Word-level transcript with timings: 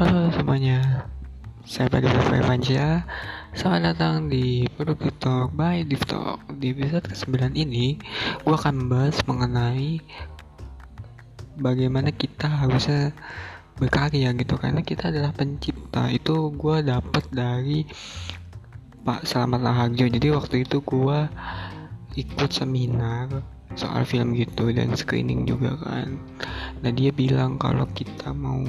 Halo 0.00 0.32
semuanya, 0.32 1.04
saya 1.68 1.92
Pada 1.92 2.08
Firmansyah 2.08 3.04
Selamat 3.52 3.92
datang 3.92 4.32
di 4.32 4.64
Produk 4.72 4.96
Talk 5.20 5.52
by 5.52 5.84
Div 5.84 6.00
Talk. 6.08 6.40
Di 6.56 6.72
episode 6.72 7.04
ke-9 7.04 7.52
ini, 7.52 8.00
gue 8.40 8.56
akan 8.56 8.80
membahas 8.80 9.20
mengenai 9.28 10.00
Bagaimana 11.60 12.16
kita 12.16 12.48
harusnya 12.48 13.12
berkarya 13.76 14.32
gitu. 14.40 14.56
Karena 14.56 14.80
kita 14.80 15.12
adalah 15.12 15.36
pencipta. 15.36 16.08
Itu 16.08 16.48
gue 16.56 16.80
dapat 16.80 17.28
dari 17.28 17.84
Pak 19.04 19.28
Selamat 19.28 19.68
Laharjo 19.68 20.08
Jadi 20.08 20.32
waktu 20.32 20.64
itu 20.64 20.80
gue 20.80 21.28
ikut 22.16 22.48
seminar 22.48 23.28
soal 23.76 24.08
film 24.08 24.32
gitu 24.32 24.72
dan 24.72 24.96
screening 24.96 25.44
juga 25.44 25.76
kan. 25.76 26.16
Nah 26.80 26.88
dia 26.88 27.12
bilang 27.12 27.60
kalau 27.60 27.84
kita 27.92 28.32
mau 28.32 28.64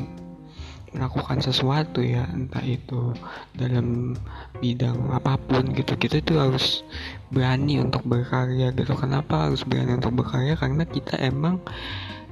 melakukan 0.91 1.39
sesuatu 1.39 2.03
ya 2.03 2.27
entah 2.27 2.63
itu 2.63 3.15
dalam 3.55 4.15
bidang 4.59 5.11
apa 5.15 5.39
pun 5.39 5.71
gitu. 5.71 5.95
Kita 5.95 6.19
itu 6.19 6.35
harus 6.35 6.83
berani 7.31 7.79
untuk 7.79 8.03
berkarya 8.03 8.75
gitu. 8.75 8.93
Kenapa 8.95 9.47
harus 9.47 9.63
berani 9.63 9.95
untuk 9.95 10.19
berkarya? 10.19 10.59
Karena 10.59 10.83
kita 10.83 11.15
emang 11.23 11.63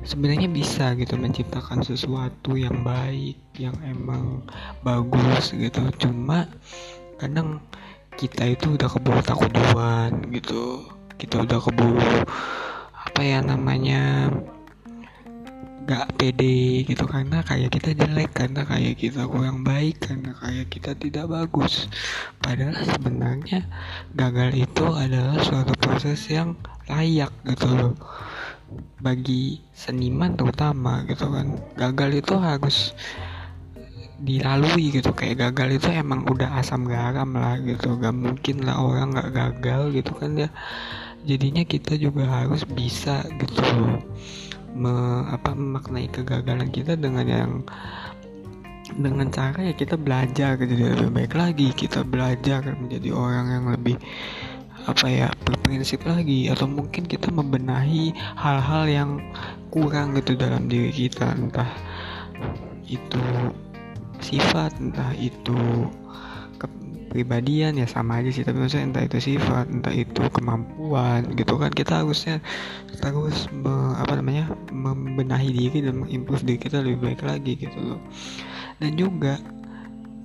sebenarnya 0.04 0.48
bisa 0.52 0.96
gitu 0.96 1.16
menciptakan 1.16 1.84
sesuatu 1.84 2.56
yang 2.56 2.84
baik 2.84 3.40
yang 3.56 3.76
emang 3.84 4.44
bagus 4.84 5.56
gitu. 5.56 5.80
Cuma 6.00 6.48
kadang 7.20 7.64
kita 8.20 8.44
itu 8.44 8.76
udah 8.76 8.90
keburu 8.92 9.22
takut 9.24 9.52
duluan 9.52 10.12
gitu. 10.36 10.84
Kita 11.16 11.44
udah 11.44 11.60
keburu 11.60 12.24
apa 12.96 13.22
ya 13.24 13.40
namanya 13.44 14.32
gak 15.90 16.22
pede 16.22 16.86
gitu 16.86 17.10
karena 17.10 17.42
kayak 17.42 17.74
kita 17.74 17.98
jelek 17.98 18.30
karena 18.38 18.62
kayak 18.62 18.94
kita 18.94 19.26
kurang 19.26 19.66
baik 19.66 19.98
karena 19.98 20.38
kayak 20.38 20.70
kita 20.70 20.94
tidak 20.94 21.26
bagus. 21.26 21.90
Padahal 22.38 22.78
sebenarnya 22.78 23.66
gagal 24.14 24.54
itu 24.54 24.86
adalah 24.86 25.42
suatu 25.42 25.74
proses 25.82 26.22
yang 26.30 26.54
layak 26.86 27.34
gitu 27.42 27.74
loh. 27.74 27.98
Bagi 29.02 29.66
seniman 29.74 30.38
terutama 30.38 31.10
gitu 31.10 31.26
kan 31.26 31.58
gagal 31.74 32.22
itu 32.22 32.38
harus 32.38 32.94
dilalui 34.22 34.94
gitu. 34.94 35.10
Kayak 35.18 35.50
gagal 35.50 35.82
itu 35.82 35.90
emang 35.90 36.22
udah 36.30 36.54
asam 36.62 36.86
garam 36.86 37.34
lah 37.34 37.58
gitu. 37.66 37.98
Gak 37.98 38.14
mungkin 38.14 38.62
lah 38.62 38.78
orang 38.78 39.18
gak 39.18 39.34
gagal 39.34 39.90
gitu 39.98 40.14
kan 40.14 40.38
ya. 40.38 40.54
Jadinya 41.26 41.66
kita 41.66 41.98
juga 41.98 42.30
harus 42.30 42.62
bisa 42.70 43.26
gitu 43.42 43.58
loh 43.58 44.06
me, 44.76 45.26
apa 45.30 45.54
memaknai 45.54 46.10
kegagalan 46.12 46.70
kita 46.70 46.98
dengan 46.98 47.26
yang 47.26 47.54
dengan 48.98 49.30
cara 49.30 49.70
ya 49.70 49.74
kita 49.78 49.94
belajar 49.96 50.58
jadi 50.58 50.98
lebih 50.98 51.14
baik 51.14 51.34
lagi 51.38 51.70
kita 51.78 52.02
belajar 52.02 52.66
menjadi 52.74 53.14
orang 53.14 53.46
yang 53.54 53.66
lebih 53.70 53.98
apa 54.90 55.06
ya 55.06 55.28
berprinsip 55.46 56.02
lagi 56.10 56.50
atau 56.50 56.66
mungkin 56.66 57.06
kita 57.06 57.30
membenahi 57.30 58.10
hal-hal 58.34 58.90
yang 58.90 59.12
kurang 59.70 60.18
gitu 60.18 60.34
dalam 60.34 60.66
diri 60.66 60.90
kita 60.90 61.38
entah 61.38 61.70
itu 62.90 63.22
sifat 64.18 64.74
entah 64.82 65.14
itu 65.14 65.86
kepribadian 67.10 67.74
ya 67.82 67.90
sama 67.90 68.22
aja 68.22 68.30
sih. 68.30 68.46
Tapi 68.46 68.62
maksudnya 68.62 68.94
entah 68.94 69.04
itu 69.10 69.18
sifat 69.34 69.66
entah 69.66 69.90
itu 69.90 70.22
kemampuan 70.30 71.26
gitu 71.34 71.58
kan. 71.58 71.74
Kita 71.74 72.06
harusnya 72.06 72.38
terus 73.02 73.50
me, 73.50 73.98
apa 73.98 74.22
namanya 74.22 74.54
membenahi 74.70 75.50
diri 75.50 75.90
dan 75.90 76.06
mengimprove 76.06 76.46
diri 76.46 76.62
kita 76.62 76.86
lebih 76.86 77.10
baik 77.10 77.26
lagi 77.26 77.58
gitu 77.58 77.82
loh. 77.82 78.00
Dan 78.78 78.94
juga 78.94 79.42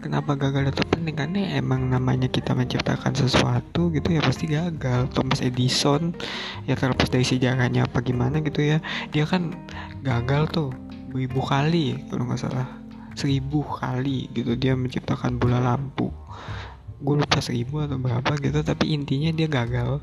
kenapa 0.05 0.37
gagal 0.37 0.77
itu 0.77 0.85
penting? 0.93 1.17
Karena 1.17 1.57
emang 1.57 1.89
namanya 1.89 2.29
kita 2.29 2.53
menciptakan 2.53 3.17
sesuatu 3.17 3.89
gitu 3.89 4.13
ya 4.13 4.21
pasti 4.21 4.45
gagal. 4.53 5.09
Thomas 5.17 5.41
Edison 5.41 6.13
ya 6.69 6.77
terlepas 6.77 7.09
dari 7.09 7.25
sejarahnya 7.25 7.89
apa 7.89 8.05
gimana 8.05 8.45
gitu 8.45 8.61
ya. 8.61 8.85
Dia 9.09 9.25
kan 9.25 9.57
gagal 10.05 10.53
tuh 10.53 10.69
beribu 11.09 11.41
kali 11.41 11.97
kalau 12.13 12.29
nggak 12.29 12.45
salah. 12.45 12.69
Seribu 13.17 13.65
kali 13.81 14.29
gitu. 14.37 14.53
Dia 14.59 14.77
menciptakan 14.77 15.41
bola 15.41 15.63
lampu 15.63 16.13
gue 17.05 17.15
lupa 17.21 17.39
seribu 17.45 17.85
atau 17.85 18.01
berapa 18.01 18.33
gitu 18.41 18.65
tapi 18.65 18.97
intinya 18.97 19.29
dia 19.31 19.45
gagal 19.45 20.01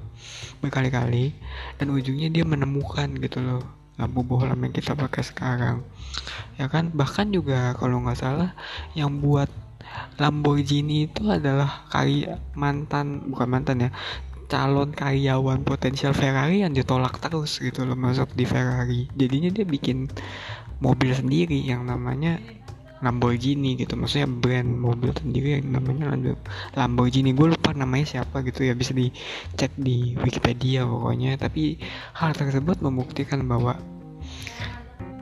berkali-kali 0.62 1.34
dan 1.82 1.90
ujungnya 1.90 2.30
dia 2.30 2.46
menemukan 2.46 3.10
gitu 3.18 3.42
loh 3.42 3.66
lampu 4.00 4.26
bohlam 4.26 4.58
yang 4.66 4.74
kita 4.74 4.98
pakai 4.98 5.22
sekarang. 5.22 5.86
Ya 6.58 6.66
kan? 6.72 6.90
Bahkan 6.90 7.30
juga 7.36 7.78
kalau 7.78 8.02
nggak 8.02 8.18
salah 8.18 8.58
yang 8.98 9.22
buat 9.22 9.52
Lamborghini 10.18 11.12
itu 11.12 11.28
adalah 11.28 11.84
karya 11.92 12.40
mantan 12.56 13.28
bukan 13.28 13.48
mantan 13.50 13.78
ya 13.84 13.90
calon 14.52 14.92
karyawan 14.92 15.64
potensial 15.64 16.12
Ferrari 16.12 16.64
yang 16.64 16.76
ditolak 16.76 17.20
terus 17.24 17.60
gitu 17.60 17.88
loh 17.88 17.96
masuk 17.96 18.32
di 18.36 18.44
Ferrari. 18.44 19.08
Jadinya 19.16 19.52
dia 19.52 19.64
bikin 19.64 20.12
mobil 20.84 21.16
sendiri 21.16 21.60
yang 21.64 21.88
namanya 21.88 22.40
Lamborghini 23.02 23.78
gitu. 23.78 23.98
Maksudnya 23.98 24.30
brand 24.30 24.70
mobil 24.70 25.12
sendiri 25.14 25.60
yang 25.60 25.74
namanya 25.74 26.14
Lamborghini. 26.78 27.34
Gue 27.34 27.54
lupa 27.54 27.74
namanya 27.74 28.18
siapa 28.18 28.46
gitu 28.46 28.66
ya. 28.66 28.74
Bisa 28.78 28.94
dicek 28.94 29.74
di 29.78 30.18
Wikipedia 30.22 30.86
pokoknya. 30.86 31.38
Tapi 31.38 31.82
hal 32.18 32.32
tersebut 32.38 32.80
membuktikan 32.80 33.46
bahwa 33.46 33.76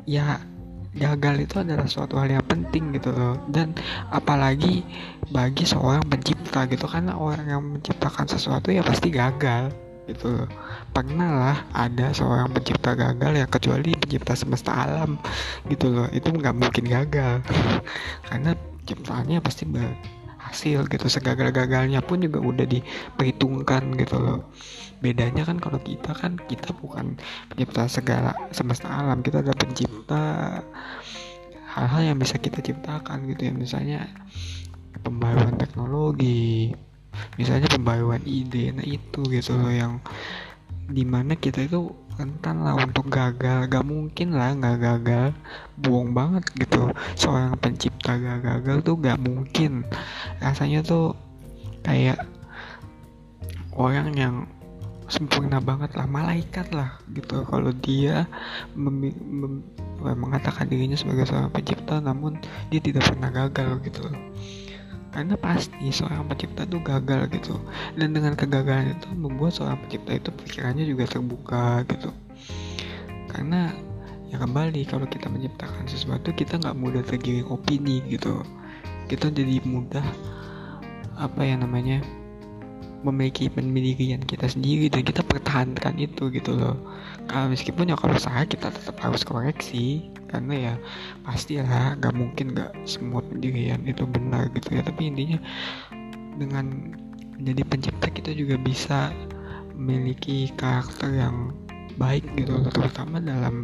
ya 0.04 0.44
gagal 0.90 1.46
itu 1.46 1.56
adalah 1.62 1.86
suatu 1.86 2.20
hal 2.20 2.30
yang 2.30 2.46
penting 2.46 2.92
gitu 2.94 3.16
loh. 3.16 3.40
Dan 3.48 3.74
apalagi 4.12 4.84
bagi 5.32 5.64
seorang 5.64 6.04
pencipta 6.06 6.68
gitu. 6.68 6.86
Karena 6.86 7.16
orang 7.16 7.48
yang 7.48 7.64
menciptakan 7.64 8.28
sesuatu 8.28 8.70
ya 8.70 8.84
pasti 8.84 9.10
gagal 9.10 9.89
gitu. 10.10 10.50
Pernah 10.90 11.32
lah 11.38 11.58
ada 11.72 12.10
seorang 12.10 12.50
pencipta 12.50 12.98
gagal 12.98 13.32
ya 13.38 13.46
kecuali 13.46 13.94
pencipta 13.94 14.34
semesta 14.34 14.74
alam 14.74 15.22
gitu 15.70 15.94
loh. 15.94 16.08
Itu 16.10 16.34
nggak 16.34 16.56
mungkin 16.58 16.86
gagal. 16.90 17.46
Karena 18.28 18.58
ciptaannya 18.90 19.38
pasti 19.46 19.70
berhasil 19.70 20.80
gitu 20.90 21.06
segagal-gagalnya 21.06 22.02
pun 22.02 22.26
juga 22.26 22.42
udah 22.42 22.66
diperhitungkan 22.66 23.94
gitu 24.02 24.18
loh. 24.18 24.40
Bedanya 25.00 25.48
kan 25.48 25.62
kalau 25.62 25.80
kita 25.80 26.12
kan 26.18 26.36
kita 26.50 26.74
bukan 26.76 27.16
pencipta 27.54 27.88
segala 27.88 28.34
semesta 28.52 28.90
alam 28.90 29.22
kita 29.24 29.46
adalah 29.46 29.56
pencipta 29.56 30.24
hal-hal 31.70 32.02
yang 32.12 32.18
bisa 32.18 32.36
kita 32.42 32.60
ciptakan 32.60 33.30
gitu 33.30 33.48
ya. 33.48 33.54
Misalnya 33.54 34.00
pembaruan 35.06 35.56
teknologi 35.56 36.74
misalnya 37.36 37.68
pembaruan 37.72 38.22
ide 38.24 38.72
nah 38.76 38.86
itu 38.86 39.22
gitu 39.28 39.56
loh 39.58 39.74
yang 39.74 40.00
di 40.90 41.06
mana 41.06 41.38
kita 41.38 41.70
itu 41.70 41.94
rentan 42.20 42.68
lah 42.68 42.76
untuk 42.76 43.08
gagal. 43.08 43.72
Gak 43.72 43.86
mungkin 43.88 44.36
lah 44.36 44.52
gak 44.58 44.78
gagal 44.84 45.32
buang 45.80 46.12
banget 46.12 46.44
gitu. 46.60 46.92
Seorang 47.16 47.56
pencipta 47.56 48.20
gak 48.20 48.44
gagal 48.44 48.84
tuh 48.84 49.00
gak 49.00 49.22
mungkin. 49.24 49.88
Rasanya 50.44 50.84
tuh 50.84 51.16
kayak 51.86 52.20
orang 53.72 54.12
yang 54.18 54.36
sempurna 55.10 55.58
banget 55.64 55.96
lah 55.96 56.06
malaikat 56.06 56.68
lah 56.76 57.00
gitu. 57.16 57.48
Kalau 57.48 57.72
dia 57.72 58.28
mem 58.76 59.16
mengatakan 60.00 60.68
dirinya 60.68 60.96
sebagai 60.96 61.28
seorang 61.28 61.52
pencipta 61.52 62.00
namun 62.00 62.40
dia 62.72 62.80
tidak 62.80 63.04
pernah 63.04 63.28
gagal 63.36 63.84
gitu 63.84 64.08
karena 65.10 65.34
pasti 65.38 65.90
seorang 65.90 66.30
pencipta 66.30 66.70
itu 66.70 66.78
gagal 66.86 67.22
gitu. 67.34 67.56
Dan 67.98 68.14
dengan 68.14 68.38
kegagalan 68.38 68.94
itu 68.94 69.10
membuat 69.18 69.58
seorang 69.58 69.82
pencipta 69.82 70.12
itu 70.18 70.30
pikirannya 70.30 70.86
juga 70.86 71.04
terbuka 71.10 71.82
gitu. 71.90 72.10
Karena 73.30 73.74
ya 74.30 74.38
kembali 74.38 74.86
kalau 74.86 75.10
kita 75.10 75.26
menciptakan 75.30 75.90
sesuatu 75.90 76.30
kita 76.34 76.62
nggak 76.62 76.78
mudah 76.78 77.02
tergiring 77.06 77.50
opini 77.50 78.06
gitu. 78.06 78.46
Kita 79.10 79.34
jadi 79.34 79.62
mudah 79.66 80.06
apa 81.18 81.42
ya 81.42 81.58
namanya 81.58 82.06
memiliki 83.00 83.48
pendirian 83.48 84.20
kita 84.20 84.52
sendiri 84.52 84.92
dan 84.92 85.08
kita 85.08 85.24
pertahankan 85.24 85.96
itu 85.96 86.28
gitu 86.36 86.52
loh. 86.52 86.76
Kalau 87.32 87.48
meskipun 87.48 87.92
ya 87.92 87.96
kalau 87.96 88.20
saya 88.20 88.44
kita 88.44 88.68
tetap 88.74 89.00
harus 89.00 89.24
koreksi 89.24 90.12
karena 90.28 90.54
ya 90.54 90.74
pasti 91.24 91.64
lah 91.64 91.96
gak 91.96 92.12
mungkin 92.12 92.52
gak 92.54 92.76
semua 92.84 93.24
pendirian 93.24 93.80
itu 93.88 94.04
benar 94.04 94.52
gitu 94.52 94.76
ya. 94.76 94.82
Tapi 94.84 95.16
intinya 95.16 95.40
dengan 96.36 96.96
menjadi 97.40 97.64
pencipta 97.64 98.08
kita 98.12 98.36
juga 98.36 98.60
bisa 98.60 99.16
memiliki 99.80 100.52
karakter 100.60 101.16
yang 101.16 101.56
baik 101.96 102.28
gitu 102.36 102.60
loh 102.60 102.68
terutama 102.68 103.24
dalam 103.24 103.64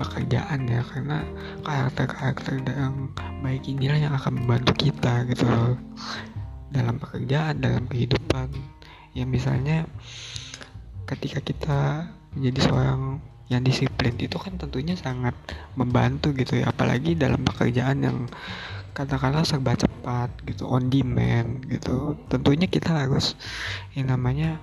pekerjaan 0.00 0.64
ya. 0.64 0.80
Karena 0.80 1.20
karakter-karakter 1.60 2.64
yang 2.72 3.12
baik 3.44 3.68
inilah 3.68 4.00
yang 4.00 4.14
akan 4.16 4.40
membantu 4.40 4.72
kita 4.88 5.28
gitu 5.28 5.44
loh 5.44 5.76
dalam 6.72 6.96
pekerjaan 6.96 7.60
dalam 7.60 7.84
kehidupan. 7.86 8.48
Ya 9.12 9.28
misalnya 9.28 9.84
ketika 11.04 11.44
kita 11.44 11.80
menjadi 12.32 12.72
seorang 12.72 13.20
yang 13.52 13.60
disiplin 13.60 14.16
itu 14.16 14.40
kan 14.40 14.56
tentunya 14.56 14.96
sangat 14.96 15.36
membantu 15.76 16.32
gitu 16.32 16.64
ya. 16.64 16.72
Apalagi 16.72 17.12
dalam 17.12 17.44
pekerjaan 17.44 18.00
yang 18.00 18.18
katakanlah 18.96 19.44
serba 19.44 19.76
cepat 19.76 20.32
gitu 20.48 20.64
on 20.64 20.88
demand 20.88 21.60
gitu. 21.68 22.16
Tentunya 22.32 22.64
kita 22.64 23.04
harus 23.04 23.36
yang 23.92 24.08
namanya 24.08 24.56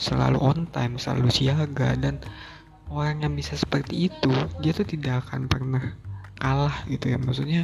selalu 0.00 0.40
on 0.40 0.64
time 0.72 0.96
selalu 0.96 1.28
siaga. 1.28 1.92
Dan 2.00 2.24
orang 2.88 3.20
yang 3.20 3.36
bisa 3.36 3.52
seperti 3.60 4.08
itu 4.08 4.32
dia 4.64 4.72
tuh 4.72 4.88
tidak 4.88 5.28
akan 5.28 5.52
pernah 5.52 6.05
kalah 6.36 6.84
gitu 6.88 7.12
ya. 7.12 7.18
Maksudnya 7.18 7.62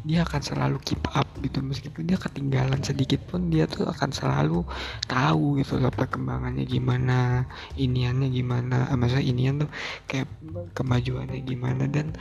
dia 0.00 0.24
akan 0.24 0.40
selalu 0.40 0.76
keep 0.80 1.02
up 1.12 1.28
gitu. 1.44 1.60
Meskipun 1.60 2.08
dia 2.08 2.16
ketinggalan 2.16 2.80
sedikit 2.80 3.20
pun 3.28 3.52
dia 3.52 3.68
tuh 3.68 3.88
akan 3.88 4.10
selalu 4.10 4.64
tahu 5.06 5.60
gitu 5.60 5.76
loh 5.76 5.92
perkembangannya 5.92 6.64
gimana 6.64 7.44
iniannya 7.76 8.28
gimana 8.32 8.88
eh, 8.88 8.96
maksudnya 8.96 9.26
inian 9.26 9.54
tuh 9.64 9.70
kayak 10.08 10.28
kemajuannya 10.72 11.40
gimana 11.44 11.84
dan 11.88 12.16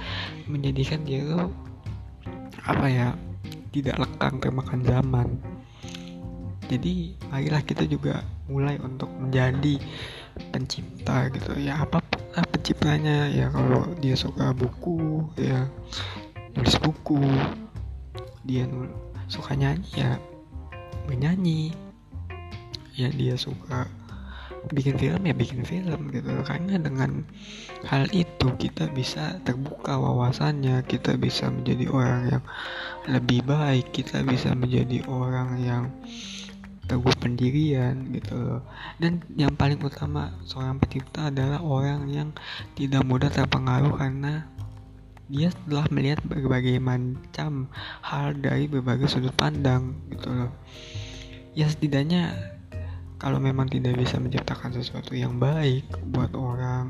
menjadikan 0.52 1.04
dia 1.08 1.24
tuh 1.24 1.48
apa 2.68 2.86
ya 2.92 3.08
tidak 3.72 3.96
lekang 4.02 4.42
termakan 4.44 4.82
zaman. 4.84 5.28
Jadi 6.70 7.18
marilah 7.34 7.66
kita 7.66 7.82
juga 7.90 8.22
mulai 8.46 8.78
untuk 8.78 9.10
menjadi 9.10 9.82
pencipta 10.54 11.30
gitu 11.34 11.58
ya 11.58 11.82
apa 11.82 11.98
pun 11.98 12.19
lah 12.36 12.46
penciptanya 12.46 13.30
ya 13.34 13.50
kalau 13.50 13.90
dia 13.98 14.14
suka 14.14 14.54
buku 14.54 15.26
ya 15.40 15.66
nulis 16.54 16.78
buku. 16.82 17.22
Dia 18.46 18.66
suka 19.30 19.54
nyanyi 19.54 19.90
ya 19.94 20.18
menyanyi. 21.10 21.74
Ya 23.00 23.08
dia 23.16 23.40
suka 23.40 23.88
bikin 24.76 25.00
film 25.00 25.24
ya 25.24 25.34
bikin 25.34 25.64
film 25.64 26.12
gitu. 26.12 26.30
Karena 26.44 26.76
dengan 26.78 27.24
hal 27.88 28.12
itu 28.12 28.52
kita 28.60 28.92
bisa 28.92 29.40
terbuka 29.48 29.96
wawasannya 29.96 30.84
kita 30.84 31.16
bisa 31.16 31.48
menjadi 31.48 31.88
orang 31.90 32.22
yang 32.38 32.44
lebih 33.08 33.42
baik 33.48 33.90
kita 33.96 34.22
bisa 34.28 34.52
menjadi 34.52 35.02
orang 35.08 35.50
yang 35.64 35.84
teguh 36.90 37.14
pendirian 37.22 38.10
gitu 38.10 38.34
loh. 38.34 38.62
Dan 38.98 39.22
yang 39.38 39.54
paling 39.54 39.78
utama 39.78 40.34
seorang 40.50 40.82
pencipta 40.82 41.30
adalah 41.30 41.62
orang 41.62 42.10
yang 42.10 42.30
tidak 42.74 43.06
mudah 43.06 43.30
terpengaruh 43.30 43.94
karena 43.94 44.50
dia 45.30 45.54
telah 45.70 45.86
melihat 45.94 46.26
berbagai 46.26 46.82
macam 46.82 47.70
hal 48.02 48.34
dari 48.34 48.66
berbagai 48.66 49.06
sudut 49.06 49.38
pandang 49.38 49.94
gitu 50.10 50.34
loh. 50.34 50.52
Ya 51.54 51.70
setidaknya 51.70 52.34
kalau 53.22 53.38
memang 53.38 53.70
tidak 53.70 53.94
bisa 54.02 54.18
menciptakan 54.18 54.74
sesuatu 54.74 55.14
yang 55.14 55.38
baik 55.38 55.86
buat 56.10 56.34
orang 56.34 56.90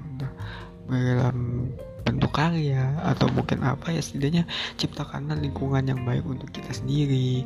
dalam 0.87 1.67
bentuk 2.09 2.33
karya 2.33 2.97
atau 3.05 3.29
mungkin 3.29 3.61
apa 3.61 3.93
ya 3.93 4.01
setidaknya 4.01 4.49
ciptakanlah 4.81 5.37
lingkungan 5.37 5.85
yang 5.85 6.01
baik 6.01 6.25
untuk 6.25 6.49
kita 6.49 6.73
sendiri 6.73 7.45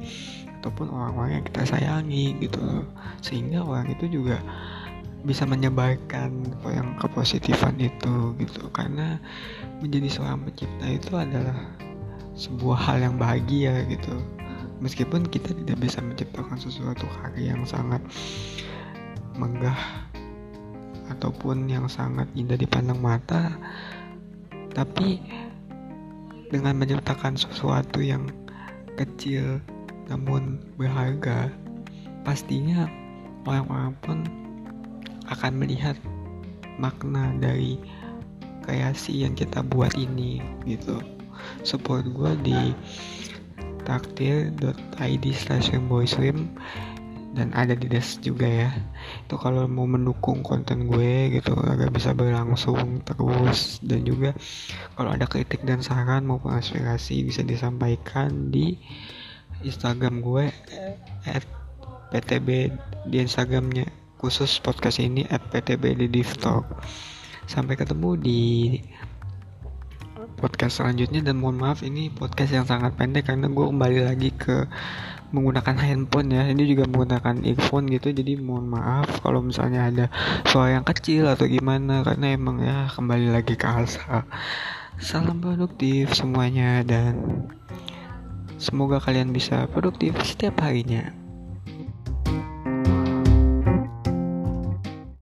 ataupun 0.64 0.88
orang-orang 0.96 1.44
yang 1.44 1.46
kita 1.52 1.62
sayangi 1.68 2.40
gitu 2.40 2.64
loh. 2.64 2.88
Sehingga 3.20 3.68
orang 3.68 3.92
itu 3.92 4.08
juga 4.08 4.40
bisa 5.28 5.44
menyebarkan 5.44 6.56
yang 6.72 6.96
kepositifan 6.96 7.76
itu 7.84 8.32
gitu. 8.40 8.72
Karena 8.72 9.20
menjadi 9.84 10.08
seorang 10.08 10.48
pencipta 10.48 10.88
itu 10.88 11.12
adalah 11.20 11.60
sebuah 12.40 12.80
hal 12.80 12.98
yang 13.04 13.16
bahagia 13.20 13.84
gitu. 13.92 14.16
Meskipun 14.80 15.28
kita 15.28 15.52
tidak 15.52 15.78
bisa 15.84 16.00
menciptakan 16.00 16.56
sesuatu 16.56 17.08
karya 17.20 17.56
yang 17.56 17.64
sangat 17.68 18.00
megah 19.36 19.76
ataupun 21.12 21.68
yang 21.68 21.92
sangat 21.92 22.28
indah 22.34 22.56
dipandang 22.56 23.00
mata 23.04 23.52
tapi 24.74 25.22
dengan 26.54 26.78
menciptakan 26.78 27.34
sesuatu 27.34 28.02
yang 28.02 28.30
kecil 28.94 29.58
namun 30.10 30.62
berharga 30.78 31.50
pastinya 32.22 32.86
orang-orang 33.50 33.94
pun 34.04 34.18
akan 35.32 35.54
melihat 35.58 35.96
makna 36.78 37.32
dari 37.40 37.80
kreasi 38.64 39.28
yang 39.28 39.36
kita 39.36 39.62
buat 39.64 39.94
ini 39.96 40.40
gitu. 40.64 41.00
Support 41.68 42.08
gue 42.16 42.32
di 42.44 42.60
takdir.id 43.84 45.26
slash 45.36 45.76
swim 46.08 46.38
dan 47.34 47.50
ada 47.58 47.74
di 47.74 47.90
des 47.90 48.22
juga 48.22 48.46
ya. 48.46 48.70
Itu 49.26 49.42
kalau 49.42 49.66
mau 49.66 49.90
mendukung 49.90 50.46
konten 50.46 50.86
gue 50.86 51.34
gitu 51.34 51.58
agar 51.58 51.90
bisa 51.90 52.14
berlangsung 52.14 53.02
terus. 53.02 53.82
Dan 53.82 54.06
juga 54.06 54.38
kalau 54.94 55.12
ada 55.12 55.26
kritik 55.26 55.66
dan 55.66 55.82
saran 55.82 56.30
maupun 56.30 56.54
aspirasi 56.54 57.26
bisa 57.26 57.42
disampaikan 57.42 58.54
di 58.54 58.78
Instagram 59.66 60.22
gue 60.22 60.54
at 61.26 61.44
ptb 62.14 62.70
di 63.10 63.18
Instagramnya 63.18 64.04
khusus 64.24 64.64
podcast 64.64 65.04
ini 65.04 65.28
at 65.28 65.44
PTB 65.52 66.08
di 66.08 66.24
Talk. 66.24 66.64
Sampai 67.44 67.76
ketemu 67.76 68.16
di 68.16 68.42
podcast 70.40 70.80
selanjutnya. 70.80 71.20
Dan 71.20 71.44
mohon 71.44 71.60
maaf 71.60 71.84
ini 71.84 72.08
podcast 72.08 72.56
yang 72.56 72.64
sangat 72.64 72.96
pendek 72.96 73.28
karena 73.28 73.52
gue 73.52 73.66
kembali 73.68 74.00
lagi 74.08 74.32
ke 74.32 74.64
menggunakan 75.34 75.76
handphone 75.82 76.30
ya. 76.32 76.46
Ini 76.48 76.64
juga 76.70 76.86
menggunakan 76.86 77.42
earphone 77.44 77.90
gitu 77.90 78.14
jadi 78.14 78.38
mohon 78.38 78.70
maaf 78.70 79.20
kalau 79.26 79.42
misalnya 79.42 79.90
ada 79.90 80.06
suara 80.46 80.78
yang 80.78 80.86
kecil 80.86 81.28
atau 81.28 81.50
gimana 81.50 82.06
karena 82.06 82.38
emang 82.38 82.62
ya 82.62 82.88
kembali 82.94 83.34
lagi 83.34 83.58
ke 83.58 83.66
asal 83.66 84.24
salam 85.02 85.42
produktif 85.42 86.14
semuanya 86.14 86.86
dan 86.86 87.44
semoga 88.62 89.02
kalian 89.02 89.34
bisa 89.34 89.66
produktif 89.74 90.14
setiap 90.22 90.62
harinya 90.62 91.23